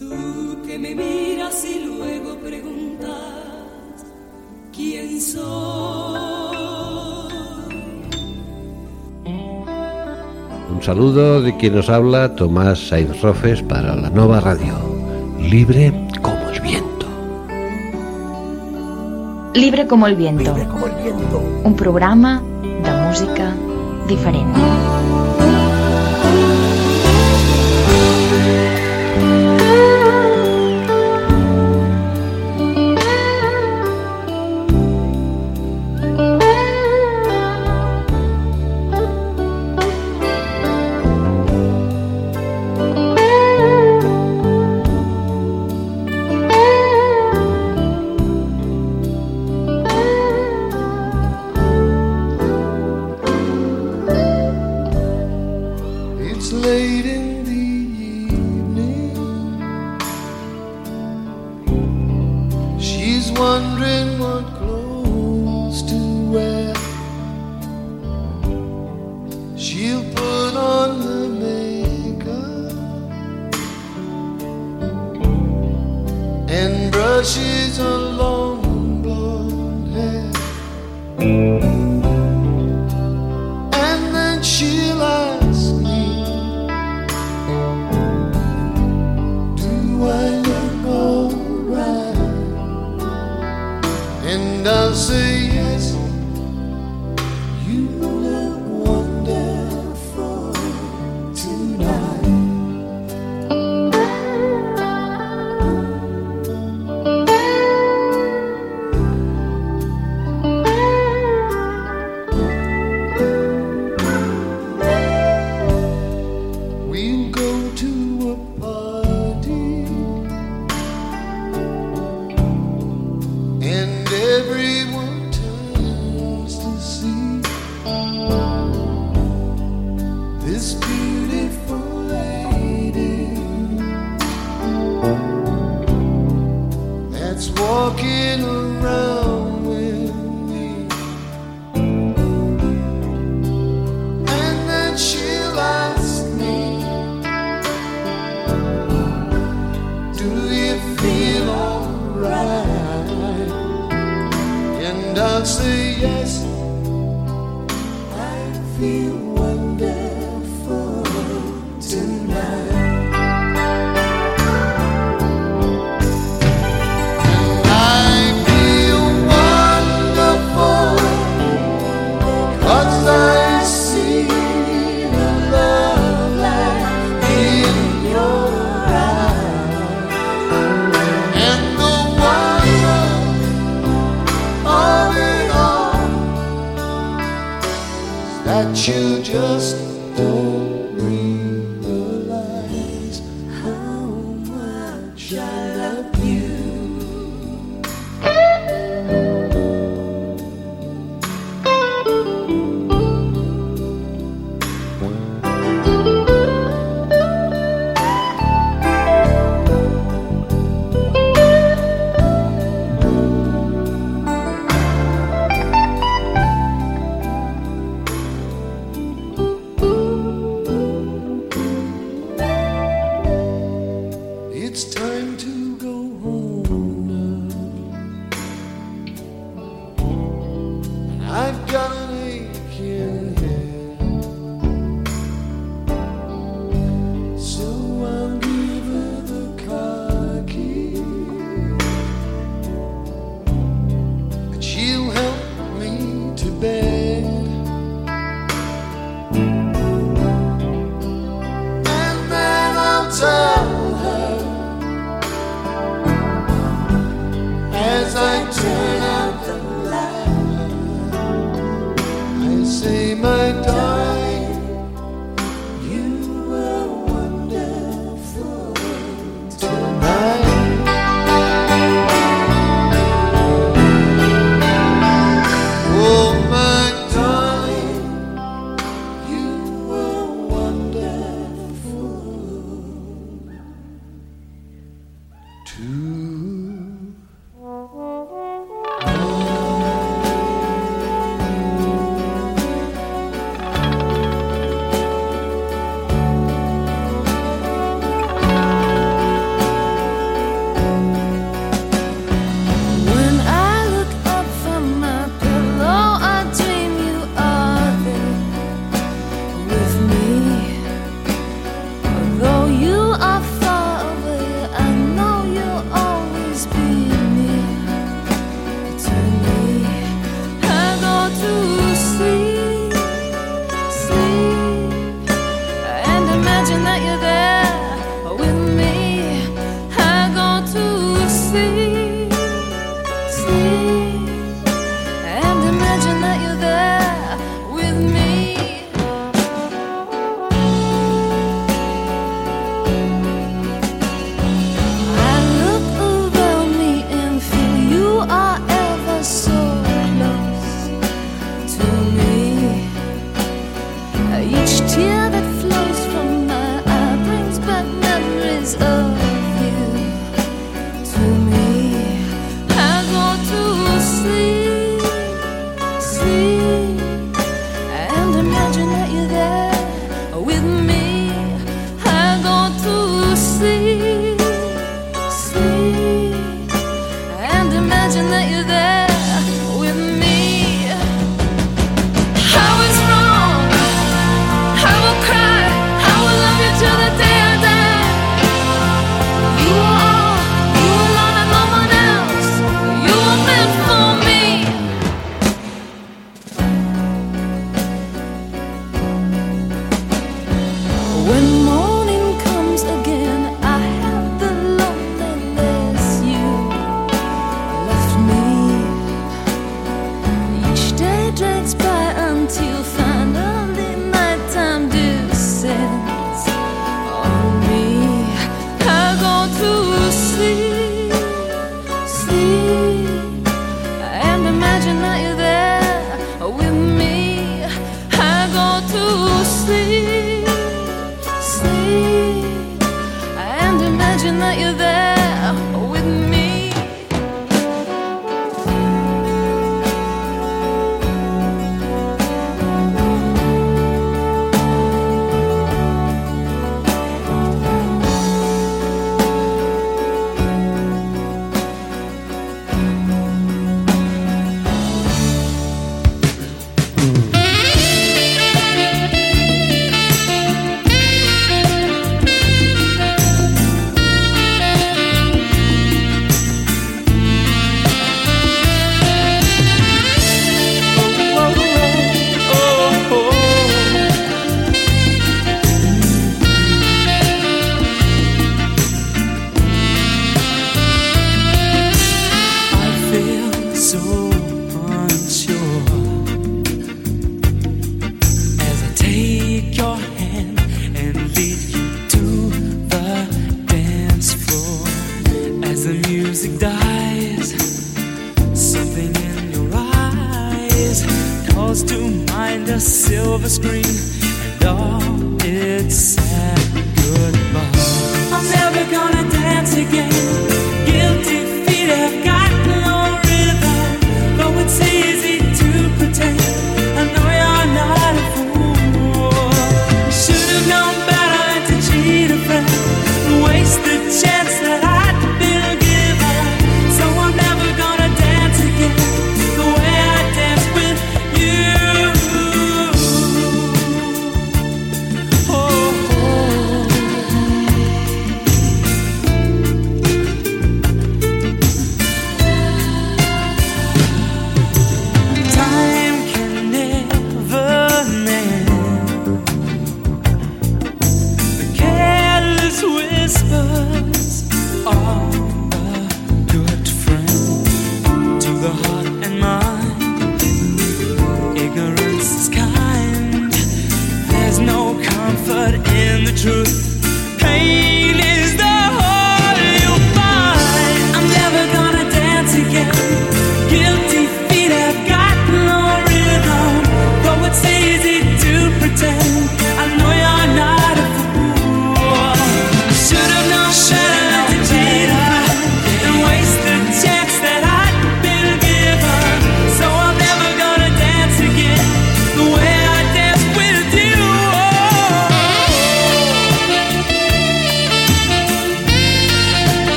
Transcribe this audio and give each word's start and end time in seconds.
Tú 0.00 0.62
que 0.66 0.78
me 0.78 0.94
miras 0.94 1.62
y 1.62 1.84
luego 1.84 2.34
preguntas 2.36 3.10
quién 4.74 5.20
soy. 5.20 6.18
Un 10.70 10.82
saludo 10.82 11.42
de 11.42 11.54
quien 11.58 11.74
nos 11.74 11.90
habla 11.90 12.34
Tomás 12.34 12.78
Sainz 12.78 13.20
Rofes 13.20 13.62
para 13.62 13.94
la 13.94 14.08
Nova 14.08 14.40
Radio. 14.40 14.72
Libre 15.38 15.92
como 16.22 16.48
el 16.48 16.60
viento. 16.62 17.06
Libre 19.52 19.86
como 19.86 20.06
el 20.06 20.16
viento. 20.16 20.54
Libre 20.54 20.66
como 20.66 20.86
el 20.86 20.94
viento. 20.94 21.42
Un 21.62 21.76
programa 21.76 22.42
de 22.62 23.06
música 23.06 23.54
diferent. 24.08 25.19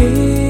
keep 0.00 0.49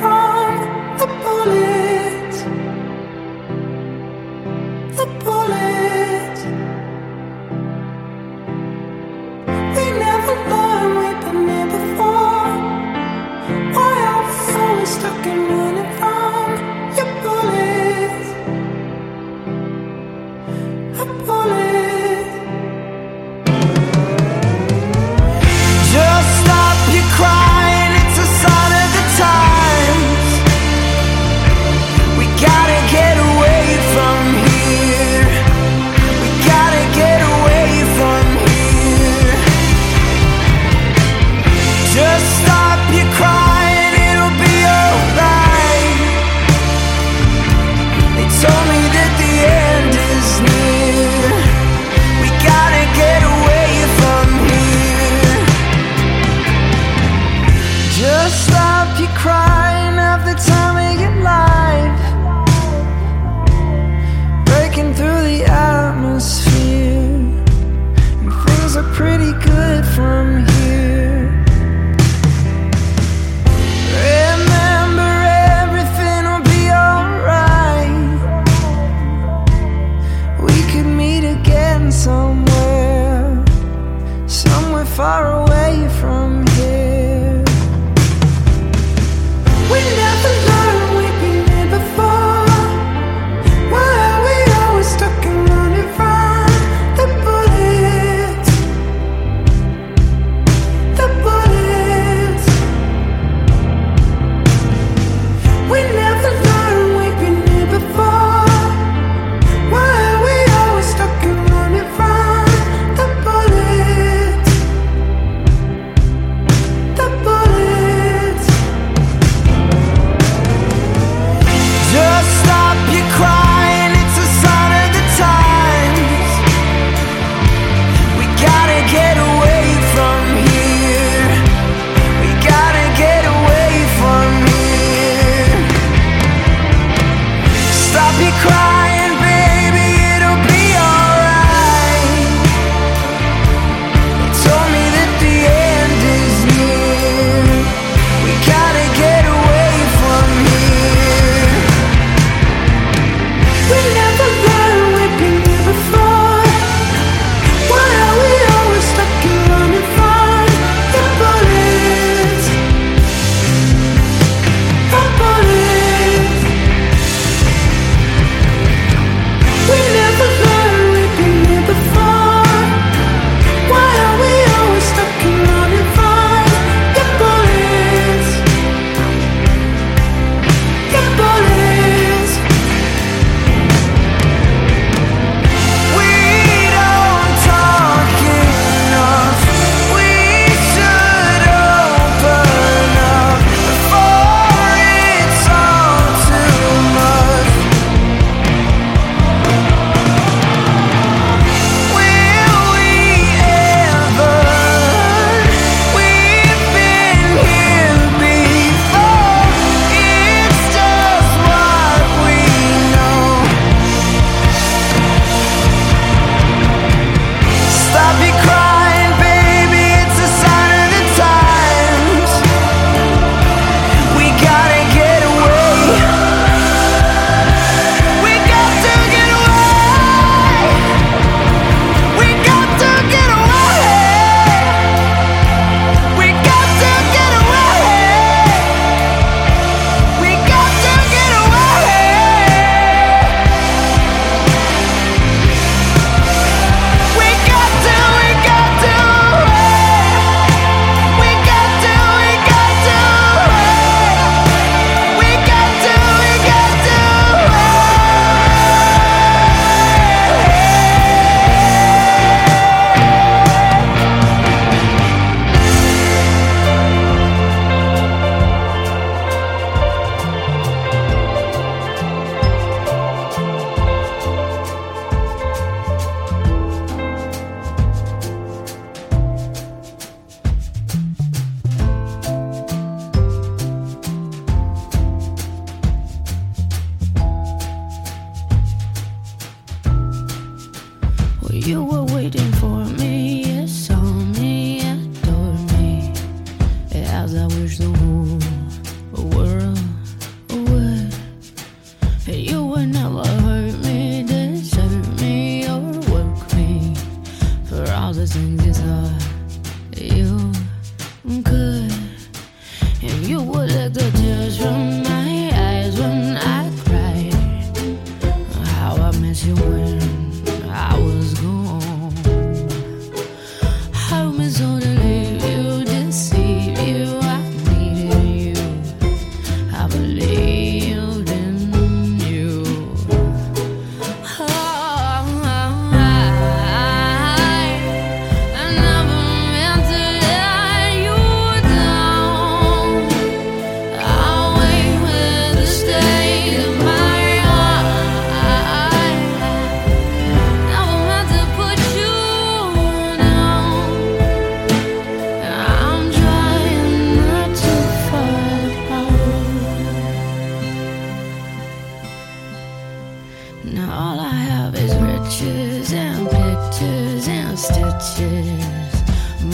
Now 363.65 363.93
all 363.93 364.19
I 364.19 364.31
have 364.31 364.75
is 364.75 364.93
riches 364.97 365.93
and 365.93 366.29
pictures 366.29 367.29
and 367.29 367.57
stitches. 367.57 369.03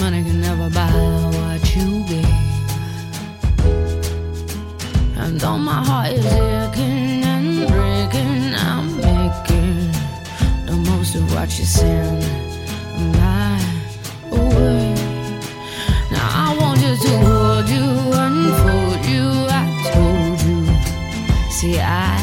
Money 0.01 0.23
can 0.25 0.41
never 0.41 0.71
buy 0.71 0.91
what 0.91 1.77
you 1.77 2.05
gave. 2.07 2.25
And 5.19 5.39
though 5.39 5.59
my 5.59 5.85
heart 5.85 6.13
is 6.13 6.25
aching 6.25 7.23
and 7.23 7.69
breaking, 7.69 8.55
I'm 8.55 8.97
making 8.97 9.93
the 10.65 10.77
most 10.89 11.15
of 11.15 11.31
what 11.35 11.59
you 11.59 11.67
send 11.67 12.23
my 13.13 13.61
way. 14.31 14.95
Now 16.11 16.29
I 16.47 16.57
want 16.59 16.81
you 16.81 16.97
to 16.97 17.19
hold 17.27 17.69
you 17.69 17.87
and 18.25 18.57
fold 18.63 19.05
you. 19.05 19.27
I 19.51 19.65
told 19.93 20.41
you. 20.49 21.51
See, 21.51 21.79
I. 21.79 22.18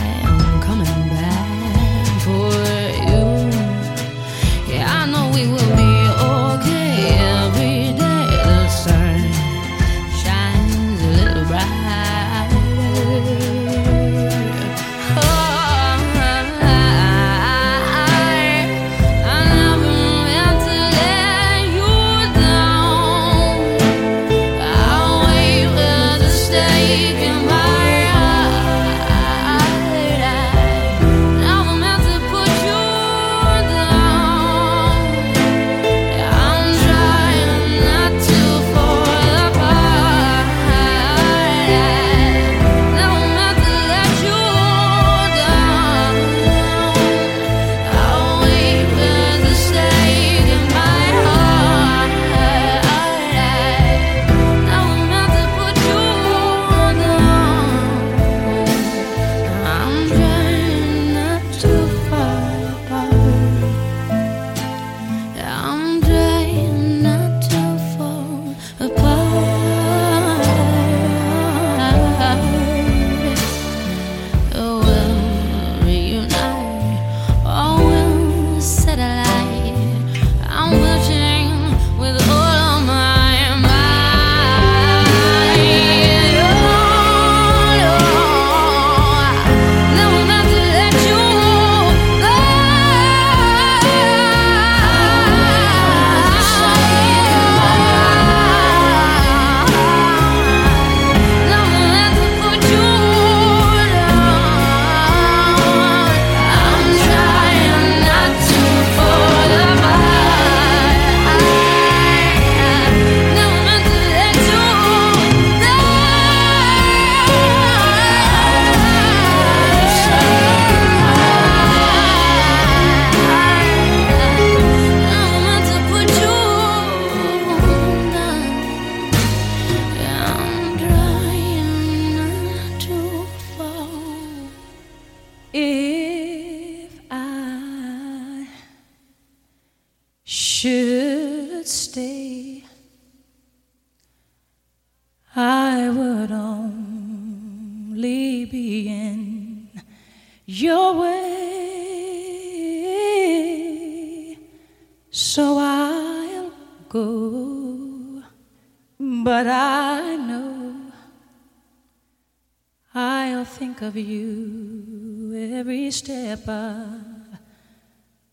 think 163.75 163.89
of 163.89 163.97
you 163.97 165.51
every 165.53 165.91
step 165.91 166.47
of 166.47 167.01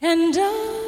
And 0.00 0.36
I 0.38 0.81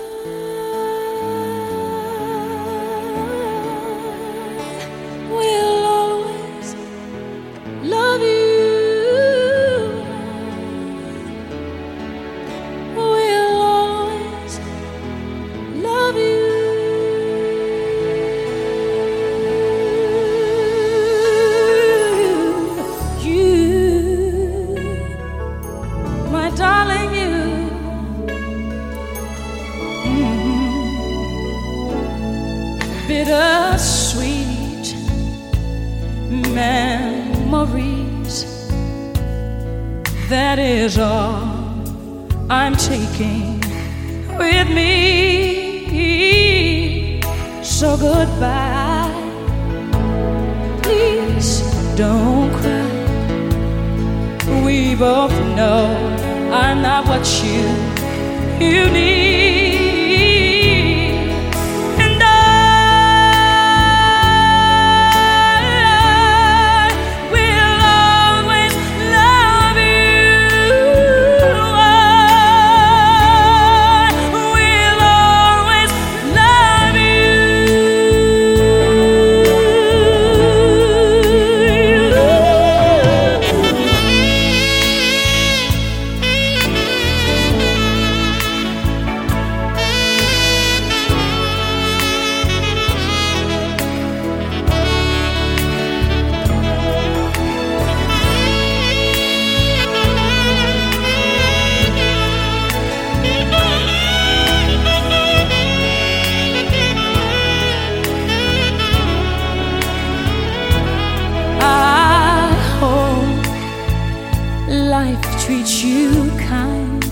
treat 115.66 115.84
you 115.84 116.30
kind. 116.38 117.04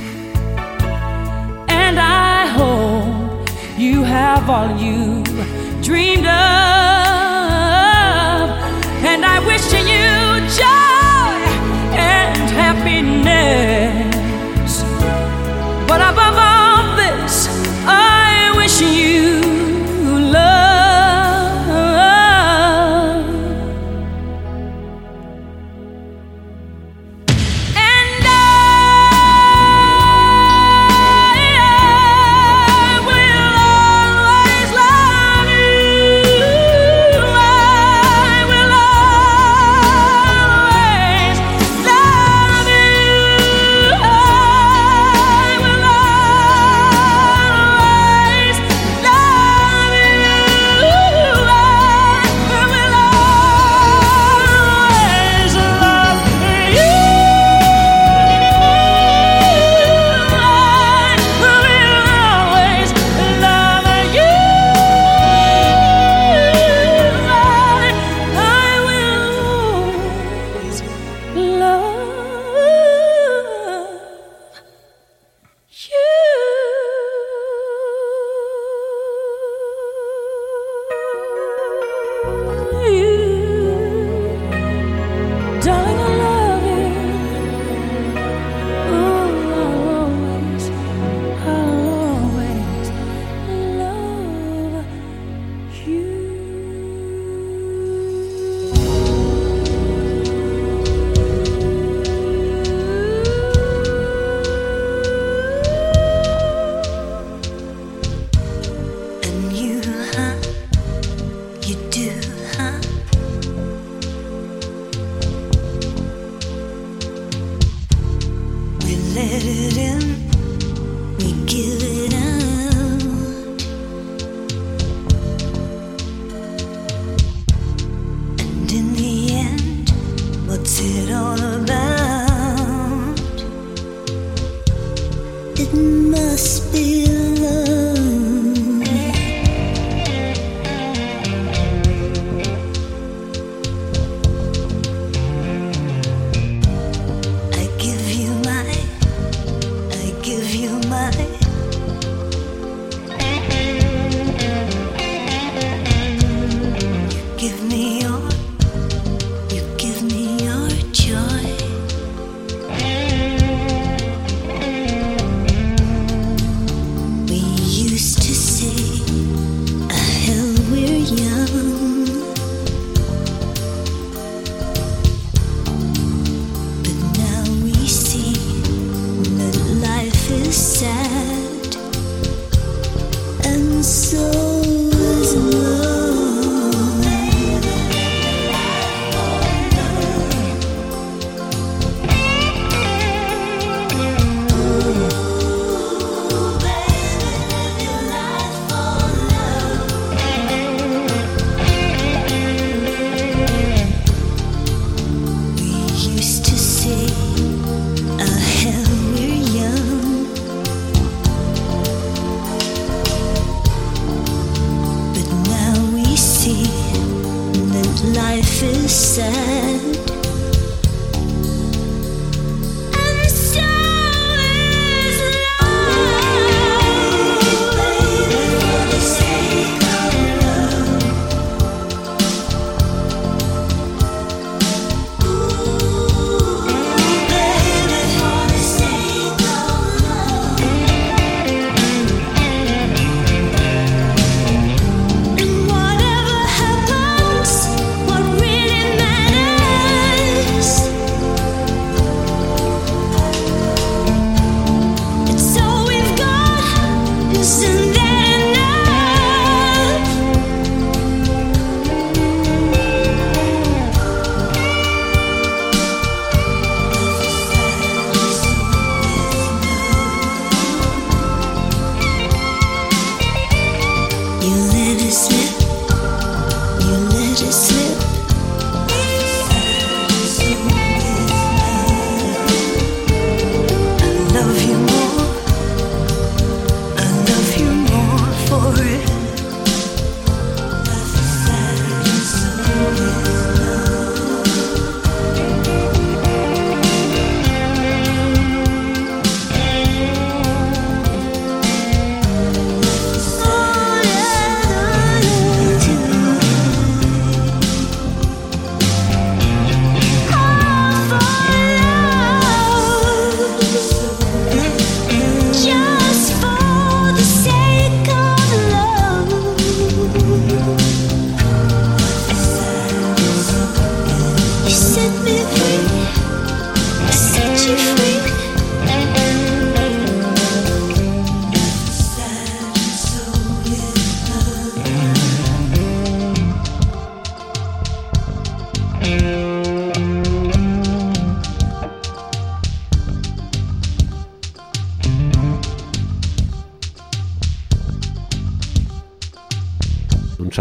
And 1.71 1.99
I 1.99 2.47
hope 2.47 3.49
you 3.79 4.03
have 4.03 4.51
all 4.51 4.77
you 4.77 5.23
dreamed 5.83 6.27
of. 6.27 6.92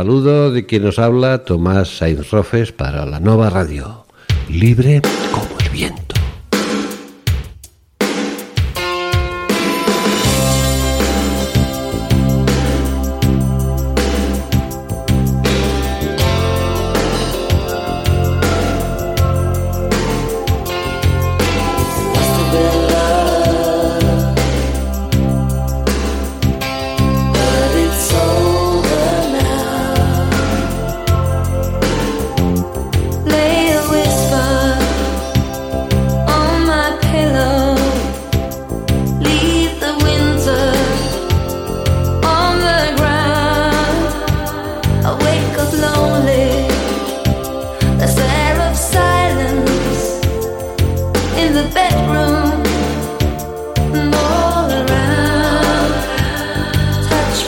Saludo 0.01 0.49
de 0.49 0.65
quien 0.65 0.81
nos 0.81 0.97
habla, 0.97 1.43
Tomás 1.43 1.97
Sainz 1.97 2.31
Rofes, 2.31 2.71
para 2.71 3.05
la 3.05 3.19
nueva 3.19 3.51
radio, 3.51 4.03
libre 4.49 4.99
como 5.31 5.59
el 5.63 5.69
viento. 5.69 6.10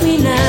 me 0.04 0.18
now. 0.18 0.43